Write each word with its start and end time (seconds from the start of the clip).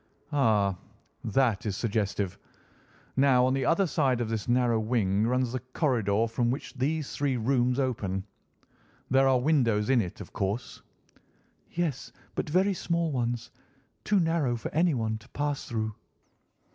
"Ah! 0.31 0.79
that 1.23 1.63
is 1.67 1.77
suggestive. 1.77 2.39
Now, 3.17 3.45
on 3.45 3.53
the 3.53 3.67
other 3.67 3.85
side 3.85 4.19
of 4.19 4.29
this 4.29 4.47
narrow 4.47 4.79
wing 4.79 5.27
runs 5.27 5.51
the 5.51 5.59
corridor 5.75 6.27
from 6.27 6.49
which 6.49 6.73
these 6.73 7.15
three 7.15 7.37
rooms 7.37 7.79
open. 7.79 8.23
There 9.11 9.27
are 9.27 9.39
windows 9.39 9.91
in 9.91 10.01
it, 10.01 10.19
of 10.19 10.33
course?" 10.33 10.81
"Yes, 11.69 12.11
but 12.33 12.49
very 12.49 12.73
small 12.73 13.11
ones. 13.11 13.51
Too 14.03 14.19
narrow 14.19 14.55
for 14.55 14.73
anyone 14.73 15.19
to 15.19 15.29
pass 15.29 15.65
through." 15.65 15.93